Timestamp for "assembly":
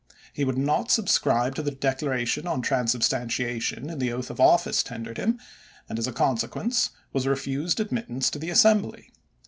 8.49-9.11